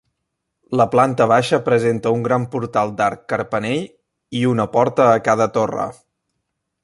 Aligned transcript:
La 0.79 0.85
planta 0.93 1.27
baixa 1.31 1.59
presenta 1.67 2.13
un 2.15 2.23
gran 2.27 2.47
portal 2.55 2.95
d'arc 3.01 3.21
carpanell 3.33 3.85
i 4.41 4.41
una 4.53 4.67
porta 4.79 5.07
a 5.11 5.23
cada 5.29 5.47
torre. 5.59 5.89